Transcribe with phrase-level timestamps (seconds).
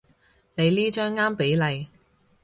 [0.55, 1.89] 你呢張啱比例